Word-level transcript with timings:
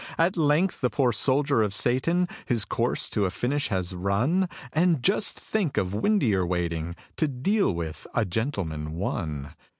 At 0.17 0.35
length 0.35 0.81
the 0.81 0.89
poor 0.89 1.11
soldier 1.11 1.61
of 1.61 1.75
Satan 1.75 2.27
His 2.47 2.65
course 2.65 3.07
to 3.11 3.25
a 3.25 3.29
finish 3.29 3.67
has 3.67 3.93
run 3.93 4.49
And 4.73 5.03
just 5.03 5.39
think 5.39 5.77
of 5.77 5.93
Windeyer 5.93 6.43
waiting 6.43 6.95
To 7.17 7.27
deal 7.27 7.71
with 7.71 8.07
"A 8.15 8.25
Gentleman, 8.25 8.93
One"! 8.93 9.53